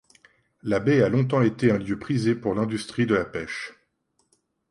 [0.63, 3.73] La baie a longtemps été un lieu prisé pour l'industrie de la pêche.